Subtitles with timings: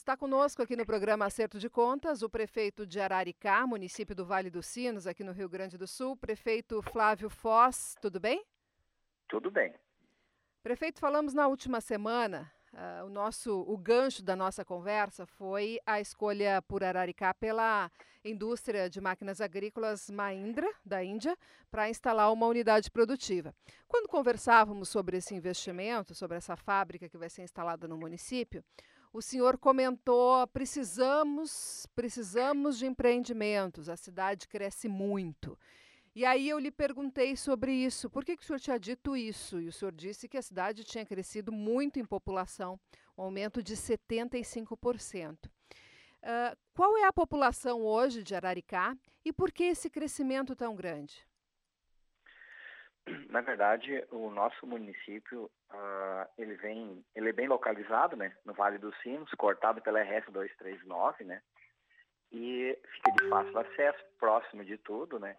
[0.00, 4.48] Está conosco aqui no programa Acerto de Contas o prefeito de Araricá, município do Vale
[4.48, 7.94] dos Sinos, aqui no Rio Grande do Sul, prefeito Flávio Foz.
[8.00, 8.42] Tudo bem?
[9.28, 9.74] Tudo bem.
[10.62, 12.50] Prefeito, falamos na última semana.
[12.72, 17.90] Uh, o nosso o gancho da nossa conversa foi a escolha por Araricá pela
[18.24, 21.36] indústria de máquinas agrícolas Mahindra da Índia
[21.70, 23.54] para instalar uma unidade produtiva.
[23.86, 28.64] Quando conversávamos sobre esse investimento, sobre essa fábrica que vai ser instalada no município,
[29.12, 35.58] o senhor comentou: precisamos, precisamos de empreendimentos, a cidade cresce muito.
[36.14, 38.10] E aí eu lhe perguntei sobre isso.
[38.10, 39.60] Por que, que o senhor tinha dito isso?
[39.60, 42.80] E o senhor disse que a cidade tinha crescido muito em população,
[43.16, 45.46] um aumento de 75%.
[45.46, 51.26] Uh, qual é a população hoje de Araricá e por que esse crescimento tão grande?
[53.30, 58.78] Na verdade, o nosso município uh, ele vem, ele é bem localizado, né, no Vale
[58.78, 61.42] dos Sinos, cortado pela RS 239, né,
[62.32, 65.36] e fica de fácil acesso, próximo de tudo, né,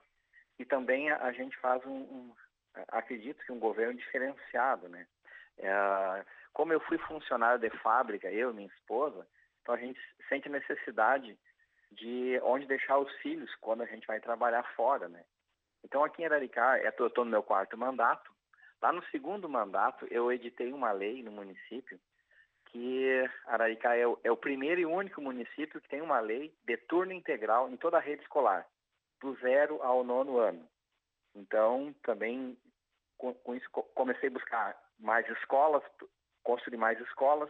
[0.58, 2.36] e também a, a gente faz um, um,
[2.90, 5.08] acredito que um governo diferenciado, né,
[5.58, 9.28] é, como eu fui funcionário de fábrica, eu e minha esposa,
[9.62, 11.38] então a gente sente necessidade
[11.92, 15.24] de onde deixar os filhos quando a gente vai trabalhar fora, né.
[15.84, 18.32] Então aqui em Araricá, eu estou no meu quarto mandato,
[18.82, 22.00] Lá no segundo mandato, eu editei uma lei no município
[22.66, 26.78] que Araricá é o, é o, primeiro e único município que tem uma lei de
[26.78, 28.66] turno integral em toda a rede escolar,
[29.20, 30.68] do zero ao nono ano.
[31.36, 32.58] Então, também
[33.18, 35.84] com, com isso comecei a buscar mais escolas,
[36.44, 37.50] construir mais escolas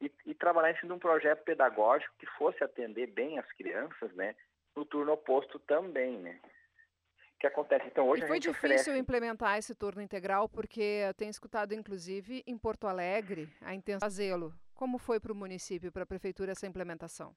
[0.00, 4.12] e, e trabalhar em cima de um projeto pedagógico que fosse atender bem as crianças,
[4.14, 4.34] né,
[4.76, 6.38] no turno oposto também, né
[7.38, 7.86] que acontece.
[7.86, 8.98] Então hoje e foi difícil oferece...
[8.98, 14.14] implementar esse turno integral porque eu tenho escutado inclusive em Porto Alegre a intenção de
[14.14, 14.52] fazê-lo.
[14.74, 17.34] Como foi para o município, para a prefeitura essa implementação?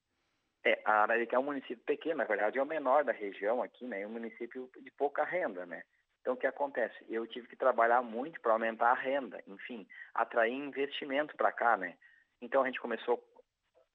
[0.64, 3.88] É, a Ararica é um município pequeno, na verdade é o menor da região aqui,
[3.88, 4.02] né?
[4.02, 5.84] É um município de pouca renda, né?
[6.22, 6.96] Então o que acontece?
[7.10, 11.98] Eu tive que trabalhar muito para aumentar a renda, enfim, atrair investimento para cá, né?
[12.40, 13.24] Então a gente começou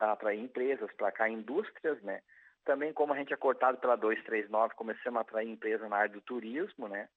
[0.00, 2.20] a atrair empresas para cá, indústrias, né?
[2.66, 6.20] Também, como a gente é cortado pela 239, começamos a atrair empresas na área do
[6.20, 7.08] turismo, né?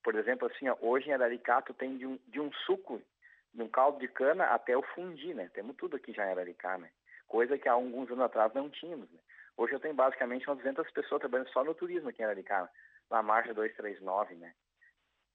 [0.00, 3.02] Por exemplo, assim, ó, hoje em Araricato tem de um, de um suco,
[3.52, 5.50] de um caldo de cana até o fundi, né?
[5.52, 6.88] Temos tudo aqui já em Araricá, né?
[7.26, 9.18] Coisa que há alguns anos atrás não tínhamos, né?
[9.56, 12.70] Hoje eu tenho basicamente umas 200 pessoas trabalhando só no turismo aqui em Araricá,
[13.10, 14.54] na marcha 239, né?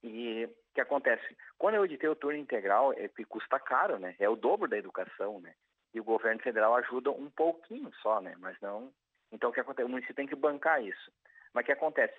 [0.02, 1.36] E o que acontece?
[1.58, 4.16] Quando eu editei o turno integral, é que custa caro, né?
[4.18, 5.54] É o dobro da educação, né?
[5.94, 8.34] E o governo federal ajuda um pouquinho só, né?
[8.40, 8.94] Mas não
[9.32, 9.86] então, o que acontece?
[9.86, 11.12] O município tem que bancar isso.
[11.54, 12.18] Mas o que acontece?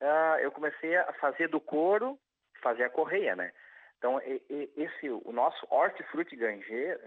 [0.00, 2.18] Uh, eu comecei a fazer do couro,
[2.62, 3.52] fazer a correia, né?
[3.98, 7.00] Então, esse, o nosso hortifruti granger,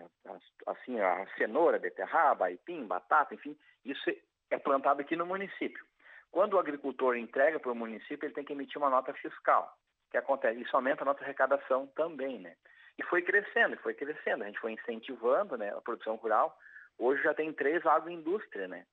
[0.65, 4.09] assim, a cenoura, beterraba, aipim, batata, enfim, isso
[4.49, 5.85] é plantado aqui no município.
[6.31, 9.71] Quando o agricultor entrega para o município, ele tem que emitir uma nota fiscal.
[10.09, 10.59] Que acontece?
[10.59, 12.55] Isso aumenta a nossa arrecadação também, né?
[12.97, 14.43] E foi crescendo, foi crescendo.
[14.43, 16.57] A gente foi incentivando né, a produção rural.
[16.97, 18.85] Hoje já tem três agroindústrias, né?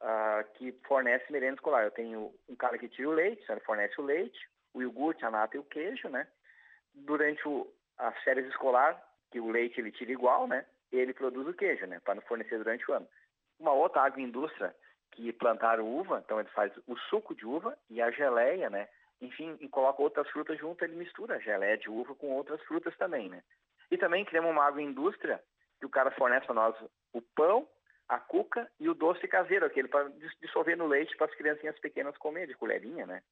[0.00, 1.84] Uh, que fornece merenda escolar.
[1.84, 4.38] Eu tenho um cara que tira o leite, fornece o leite,
[4.74, 6.26] o iogurte, a nata e o queijo, né?
[6.94, 10.64] Durante o, as férias escolar, que o leite ele tira igual, né?
[10.90, 12.00] Ele produz o queijo, né?
[12.00, 13.08] Para fornecer durante o ano.
[13.58, 14.74] Uma outra agroindústria
[15.12, 18.88] que plantaram uva, então ele faz o suco de uva e a geleia, né?
[19.20, 22.96] Enfim, e coloca outras frutas junto, ele mistura a geleia de uva com outras frutas
[22.96, 23.42] também, né?
[23.90, 25.42] E também criamos uma agroindústria
[25.80, 26.76] que o cara fornece para nós
[27.12, 27.66] o pão,
[28.08, 30.08] a cuca e o doce caseiro, aquele para
[30.40, 33.22] dissolver no leite para as criancinhas pequenas comer de colherinha, né?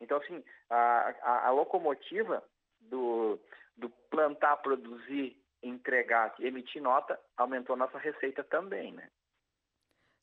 [0.00, 2.42] Então, assim, a, a, a locomotiva
[2.80, 3.38] do,
[3.76, 9.10] do plantar, produzir, entregar, emitir nota, aumentou nossa receita também, né?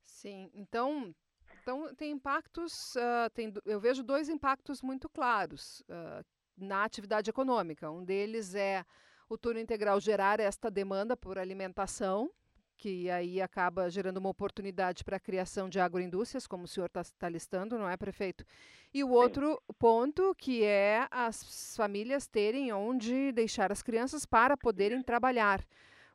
[0.04, 1.14] Sim, então,
[1.62, 6.26] então tem impactos, uh, tem, eu vejo dois impactos muito claros uh,
[6.58, 7.90] na atividade econômica.
[7.90, 8.84] Um deles é
[9.30, 12.32] o turno integral gerar esta demanda por alimentação,
[12.82, 17.04] que aí acaba gerando uma oportunidade para a criação de agroindústrias, como o senhor está
[17.20, 18.44] tá listando, não é, prefeito?
[18.92, 19.76] E o outro Sim.
[19.78, 25.64] ponto que é as famílias terem onde deixar as crianças para poderem trabalhar.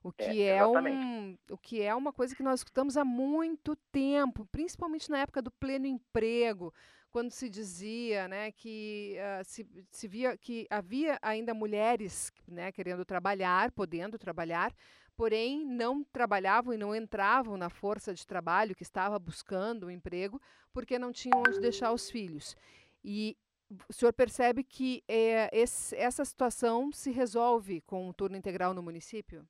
[0.02, 3.76] O que é, é um, o que é uma coisa que nós escutamos há muito
[3.93, 6.75] tempo, principalmente na época do pleno emprego,
[7.16, 13.06] quando se dizia, né, que uh, se, se via que havia ainda mulheres, né, querendo
[13.06, 14.70] trabalhar, podendo trabalhar,
[15.16, 20.38] porém não trabalhavam e não entravam na força de trabalho que estava buscando um emprego
[20.74, 22.54] porque não tinham onde deixar os filhos.
[23.02, 23.34] E
[23.88, 28.82] o senhor percebe que é, esse, essa situação se resolve com o turno integral no
[28.82, 29.48] município?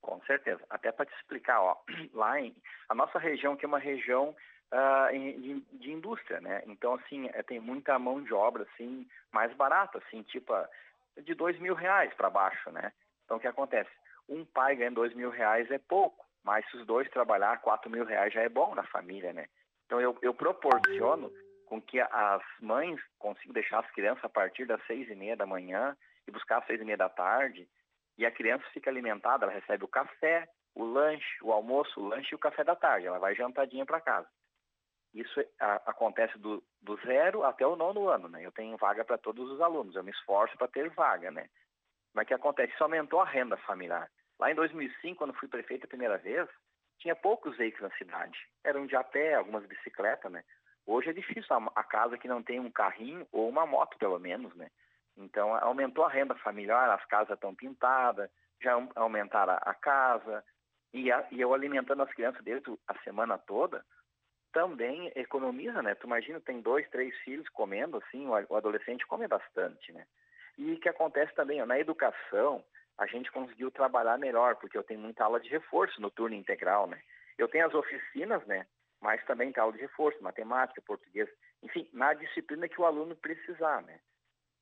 [0.00, 0.62] Com certeza.
[0.70, 1.76] Até para te explicar, ó,
[2.14, 2.54] lá em
[2.88, 4.32] a nossa região que é uma região
[4.74, 6.62] uh, de, de, indústria, né?
[6.66, 10.52] Então assim é, tem muita mão de obra assim mais barata, assim tipo
[11.22, 12.92] de dois mil reais para baixo, né?
[13.24, 13.90] Então o que acontece?
[14.28, 18.04] Um pai ganhando dois mil reais é pouco, mas se os dois trabalhar quatro mil
[18.04, 19.46] reais já é bom na família, né?
[19.86, 21.32] Então eu, eu proporciono
[21.66, 25.46] com que as mães consigam deixar as crianças a partir das seis e meia da
[25.46, 25.96] manhã
[26.26, 27.68] e buscar às seis e meia da tarde
[28.16, 32.28] e a criança fica alimentada, ela recebe o café, o lanche, o almoço, o lanche
[32.32, 33.06] e o café da tarde.
[33.06, 34.28] Ela vai jantadinha para casa.
[35.14, 38.44] Isso a, acontece do, do, zero até o nono ano, né?
[38.44, 41.48] Eu tenho vaga para todos os alunos, eu me esforço para ter vaga, né?
[42.12, 42.72] Mas o que acontece?
[42.72, 44.10] Isso aumentou a renda familiar.
[44.38, 46.48] Lá em 2005, quando fui prefeito a primeira vez,
[46.98, 48.38] tinha poucos veículos na cidade.
[48.64, 50.42] Eram de a pé, algumas bicicletas, né?
[50.86, 54.18] Hoje é difícil a, a casa que não tem um carrinho ou uma moto, pelo
[54.18, 54.68] menos, né?
[55.16, 58.28] Então, aumentou a renda familiar, as casas estão pintadas,
[58.60, 60.44] já aumentaram a casa,
[60.92, 63.84] e, a, e eu alimentando as crianças desde a semana toda,
[64.54, 65.94] também economiza, né?
[65.96, 70.06] Tu imagina, tem dois, três filhos comendo, assim, o adolescente come bastante, né?
[70.56, 72.64] E o que acontece também, ó, na educação,
[72.96, 76.86] a gente conseguiu trabalhar melhor, porque eu tenho muita aula de reforço no turno integral,
[76.86, 77.02] né?
[77.36, 78.64] Eu tenho as oficinas, né?
[79.00, 81.28] Mas também tem aula de reforço, matemática, português,
[81.60, 83.98] enfim, na disciplina que o aluno precisar, né?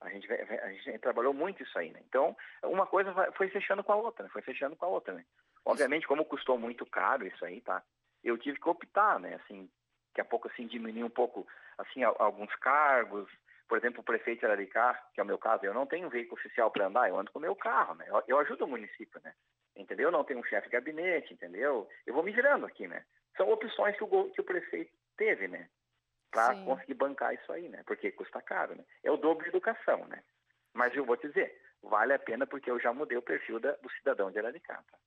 [0.01, 2.01] A gente, a gente trabalhou muito isso aí, né?
[2.09, 2.35] Então,
[2.65, 4.31] uma coisa foi fechando com a outra, né?
[4.33, 5.25] foi fechando com a outra, né?
[5.65, 7.83] Obviamente, como custou muito caro isso aí, tá?
[8.25, 9.35] Eu tive que optar, né?
[9.35, 9.71] Assim,
[10.13, 11.47] daqui a pouco, assim, diminuir um pouco,
[11.79, 13.29] assim, alguns cargos.
[13.67, 16.11] Por exemplo, o prefeito de Araricá, que é o meu caso, eu não tenho um
[16.11, 18.05] veículo oficial para andar, eu ando com o meu carro, né?
[18.09, 19.35] Eu, eu ajudo o município, né?
[19.75, 20.09] Entendeu?
[20.09, 21.89] Eu não tenho um chefe de gabinete, entendeu?
[22.07, 23.05] Eu vou me virando aqui, né?
[23.37, 25.69] São opções que o, que o prefeito teve, né?
[26.33, 27.83] para conseguir bancar isso aí, né?
[27.87, 28.85] Porque custa caro, né?
[29.05, 30.25] É o dobro de educação, né?
[30.73, 33.73] Mas eu vou te dizer, vale a pena porque eu já mudei o perfil da,
[33.73, 34.99] do cidadão de Araricata.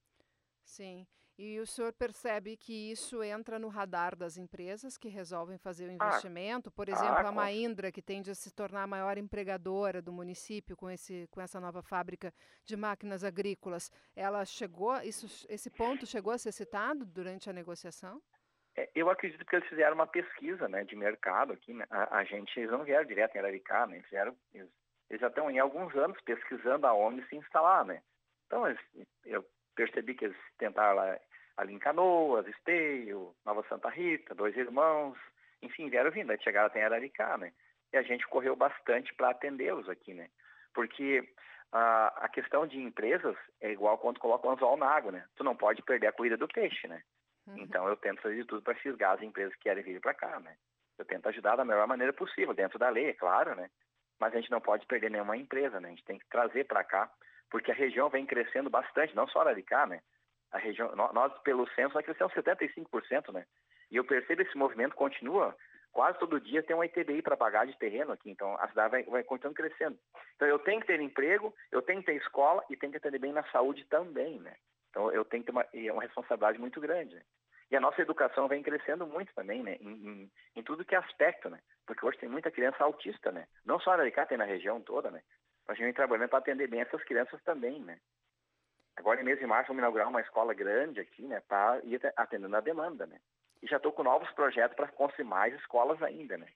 [0.64, 1.06] Sim.
[1.38, 5.90] E o senhor percebe que isso entra no radar das empresas que resolvem fazer o
[5.90, 6.72] ah, investimento?
[6.72, 10.78] Por exemplo, ah, a Maindra, que tende a se tornar a maior empregadora do município
[10.78, 12.34] com, esse, com essa nova fábrica
[12.64, 18.22] de máquinas agrícolas, ela chegou, isso, esse ponto chegou a ser citado durante a negociação?
[18.78, 21.74] É, eu acredito que eles fizeram uma pesquisa né, de mercado aqui.
[21.74, 21.86] Né?
[21.90, 23.98] A, a, gente, eles não vieram direto em Araricá, né?
[23.98, 24.70] eles, vieram, eles,
[25.10, 27.84] eles já estão em alguns anos pesquisando aonde se instalar.
[27.84, 28.02] Né?
[28.46, 28.80] Então, eles,
[29.26, 31.20] eu percebi que eles tentaram lá,
[31.58, 35.18] ali em Canoas, Esteio, Nova Santa Rita, Dois Irmãos,
[35.62, 37.52] enfim, vieram vindo, aí chegaram até Araricá, né?
[37.94, 40.30] E a gente correu bastante para atendê-los aqui, né?
[40.74, 41.28] Porque
[41.72, 45.26] a, a questão de empresas é igual quando coloca um anzol na água, né?
[45.36, 47.02] Tu não pode perder a corrida do peixe, né?
[47.48, 47.60] Uhum.
[47.60, 50.40] Então eu tento fazer de tudo para fisgar as empresas que querem vir para cá,
[50.40, 50.56] né?
[50.98, 53.70] Eu tento ajudar da melhor maneira possível, dentro da lei, é claro, né?
[54.20, 55.90] Mas a gente não pode perder nenhuma empresa, né?
[55.90, 57.12] A gente tem que trazer para cá,
[57.50, 60.02] porque a região vem crescendo bastante, não só Araricá, né?
[60.52, 63.46] A região, nós, pelo censo, vai crescer uns 75%, né?
[63.92, 65.56] E eu percebo esse movimento continua,
[65.92, 69.04] quase todo dia tem uma ITBI para pagar de terreno aqui, então a cidade vai,
[69.04, 69.98] vai continuando crescendo.
[70.36, 73.20] Então eu tenho que ter emprego, eu tenho que ter escola e tenho que atender
[73.20, 74.56] bem na saúde também, né?
[74.90, 77.16] Então eu tenho que ter uma, é uma responsabilidade muito grande.
[77.16, 77.22] Né?
[77.72, 79.78] E a nossa educação vem crescendo muito também, né?
[79.82, 81.60] Em, em, em, tudo que é aspecto, né?
[81.86, 83.48] Porque hoje tem muita criança autista, né?
[83.66, 85.22] Não só na Araricá, tem na região toda, né?
[85.70, 88.00] Gente vem trabalhando para atender bem essas crianças também, né?
[88.96, 91.42] Agora, em mês de março, vamos inaugurar uma escola grande aqui, né?
[91.42, 93.20] Para ir atendendo a demanda, né?
[93.62, 96.48] E já estou com novos projetos para construir mais escolas ainda, né?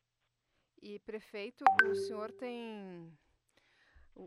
[0.82, 3.12] E, prefeito, o senhor tem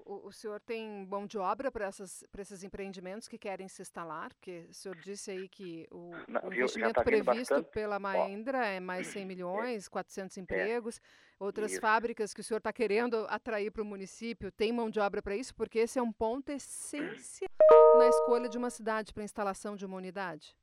[0.06, 4.32] o, o, senhor tem mão de obra para esses empreendimentos que querem se instalar?
[4.34, 7.70] Porque o senhor disse aí que o, Não, o investimento tá previsto bastante.
[7.70, 10.99] pela Mahindra é mais 100 milhões, é, 400 empregos.
[10.99, 11.80] É, Outras isso.
[11.80, 15.34] fábricas que o senhor está querendo atrair para o município, tem mão de obra para
[15.34, 15.54] isso?
[15.54, 17.50] Porque esse é um ponto essencial
[17.99, 20.56] na escolha de uma cidade para instalação de uma unidade.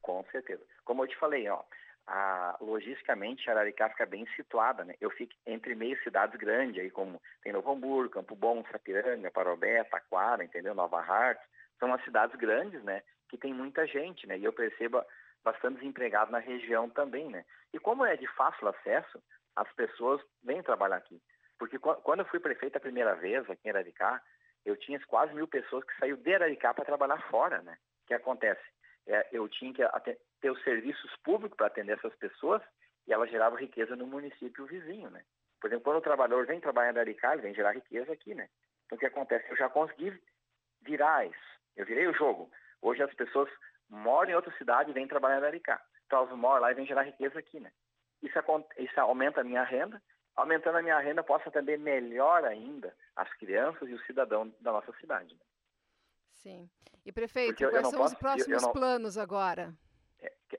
[0.00, 0.62] Com certeza.
[0.84, 1.62] Como eu te falei, ó,
[2.06, 4.94] a, logisticamente Araricá fica bem situada, né?
[5.00, 9.84] Eu fico entre meio cidades grandes, aí como tem Novo Hamburgo, Campo Bom, Sapiranga, Parobé,
[9.84, 10.74] Taquara, entendeu?
[10.74, 11.42] Nova Hartz,
[11.78, 13.02] são umas cidades grandes, né?
[13.28, 14.38] Que tem muita gente, né?
[14.38, 15.04] E eu percebo
[15.44, 17.44] bastante desempregado na região também, né?
[17.72, 19.22] E como é de fácil acesso,
[19.56, 21.20] as pessoas vêm trabalhar aqui.
[21.58, 24.20] Porque quando eu fui prefeito a primeira vez aqui em Araricá,
[24.64, 27.76] eu tinha quase mil pessoas que saíram de Araricá para trabalhar fora, né?
[28.04, 28.62] O que acontece?
[29.06, 29.82] É, eu tinha que
[30.42, 32.60] ter os serviços públicos para atender essas pessoas
[33.06, 35.24] e ela gerava riqueza no município vizinho, né?
[35.60, 38.48] Por exemplo, quando o trabalhador vem trabalhar em Aricá, ele vem gerar riqueza aqui, né?
[38.84, 39.48] Então, o que acontece?
[39.48, 40.20] Eu já consegui
[40.82, 41.60] virar isso.
[41.76, 42.50] Eu virei o jogo.
[42.82, 43.48] Hoje as pessoas
[43.88, 45.80] moram em outra cidade e vêm trabalhar em Aricá.
[46.06, 47.72] Então, elas moram lá e vêm gerar riqueza aqui, né?
[48.20, 48.38] Isso,
[48.78, 50.02] isso aumenta a minha renda.
[50.34, 54.92] Aumentando a minha renda, posso atender melhor ainda as crianças e o cidadão da nossa
[54.94, 55.34] cidade.
[55.34, 55.40] Né?
[56.32, 56.70] Sim.
[57.04, 59.74] E prefeito, quais são posso, os próximos não, planos agora?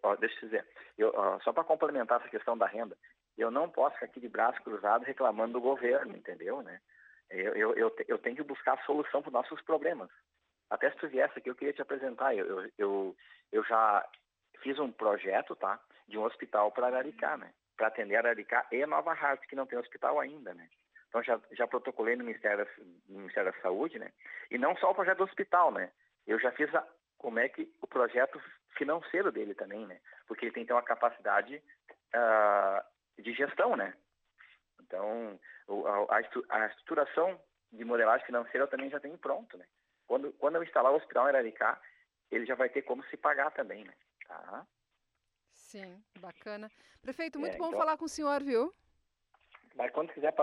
[0.04, 0.68] Ó, deixa eu dizer,
[0.98, 2.98] eu, ó, só para complementar essa questão da renda,
[3.38, 6.80] eu não posso ficar aqui de braço cruzado reclamando do governo, entendeu, né?
[7.30, 10.10] Eu, eu, eu, eu tenho que buscar a solução para os nossos problemas.
[10.70, 12.36] Até se tu viesse aqui, eu queria te apresentar.
[12.36, 13.16] Eu, eu, eu,
[13.52, 14.08] eu já
[14.62, 15.80] fiz um projeto, tá?
[16.08, 17.52] De um hospital para Araricá, né?
[17.76, 20.70] Para atender Araricá e Nova Hartz, que não tem hospital ainda, né?
[21.08, 22.68] Então já, já protocolei no Ministério,
[23.08, 24.12] no Ministério da Saúde, né?
[24.52, 25.92] E não só o projeto do hospital, né?
[26.28, 26.86] Eu já fiz a,
[27.18, 28.40] como é que o projeto
[28.78, 30.00] financeiro dele também, né?
[30.28, 31.62] Porque ele tem que ter uma capacidade
[32.16, 33.94] uh, de gestão, né?
[34.82, 35.40] Então,
[36.10, 36.18] a,
[36.58, 37.40] a, estruturação
[37.72, 39.66] de modelagem financeira eu também já tenho pronto, né?
[40.08, 41.82] Quando, quando eu instalar o hospital em Araricá,
[42.30, 43.94] ele já vai ter como se pagar também, né?
[44.28, 44.66] Tá?
[45.52, 46.70] Sim, bacana.
[47.02, 48.74] Prefeito, muito é, bom então, falar com o senhor, viu?
[49.76, 50.34] Mas quando quiser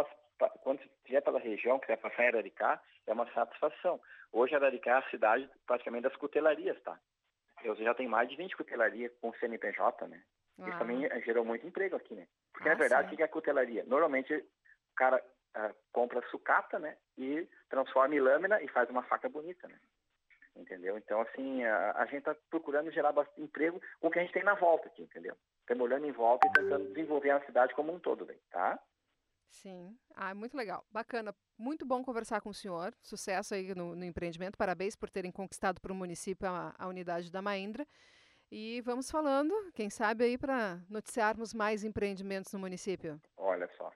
[0.63, 4.01] quando estiver pela região, quiser passar em Araricá, é uma satisfação.
[4.33, 6.99] Hoje Araricá é a cidade praticamente das cutelarias, tá?
[7.63, 10.23] Eu já tenho mais de 20 cutelarias com CNPJ, né?
[10.59, 10.69] Ah.
[10.69, 12.27] Isso também gerou muito emprego aqui, né?
[12.53, 13.85] Porque, ah, na verdade, o que é cutelaria?
[13.87, 15.23] Normalmente, o cara
[15.57, 16.97] uh, compra sucata, né?
[17.17, 19.79] E transforma em lâmina e faz uma faca bonita, né?
[20.57, 20.99] Entendeu?
[20.99, 24.43] Então, assim, a, a gente está procurando gerar emprego com o que a gente tem
[24.43, 25.37] na volta aqui, entendeu?
[25.61, 28.79] Estamos olhando em volta e tentando desenvolver a cidade como um todo, tá?
[29.51, 29.99] Sim.
[30.15, 30.85] Ah, muito legal.
[30.91, 31.35] Bacana.
[31.59, 32.95] Muito bom conversar com o senhor.
[33.03, 34.57] Sucesso aí no, no empreendimento.
[34.57, 37.87] Parabéns por terem conquistado para o município a, a unidade da Maindra.
[38.51, 43.21] E vamos falando, quem sabe aí para noticiarmos mais empreendimentos no município.
[43.37, 43.93] Olha só,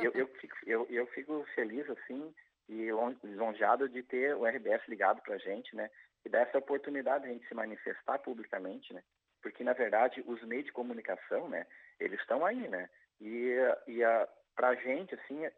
[0.00, 2.32] eu, eu, fico, eu, eu fico feliz assim
[2.68, 2.90] e
[3.24, 5.90] lisonjeado de ter o RBS ligado para a gente, né?
[6.24, 9.02] E dar essa oportunidade de a gente se manifestar publicamente, né?
[9.42, 11.66] Porque, na verdade, os meios de comunicação, né?
[11.98, 12.88] Eles estão aí, né?
[13.20, 13.56] E,
[13.88, 14.04] e
[14.56, 15.48] para a gente, assim,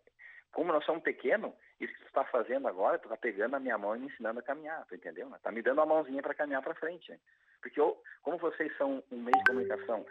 [0.53, 3.79] como nós somos pequenos, isso que tu está fazendo agora, tu está pegando a minha
[3.79, 5.33] mão e me ensinando a caminhar, tu entendeu?
[5.35, 7.19] Está me dando uma mãozinha para caminhar para frente, né?
[7.63, 10.05] Porque eu, como vocês são um meio de comunicação,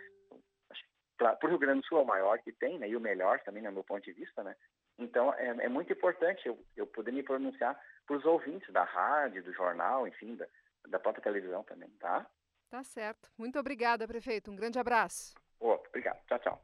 [1.18, 3.40] para o Rio Grande do Sul é o maior que tem, né, e o melhor
[3.40, 4.56] também, no meu ponto de vista, né,
[5.00, 9.44] então é, é muito importante eu, eu poder me pronunciar para os ouvintes da rádio,
[9.44, 10.48] do jornal, enfim, da,
[10.88, 12.26] da própria televisão também, tá?
[12.70, 13.32] Tá certo.
[13.38, 14.52] Muito obrigada, prefeito.
[14.52, 15.34] Um grande abraço.
[15.60, 16.20] Oh, obrigado.
[16.28, 16.62] Tchau, tchau.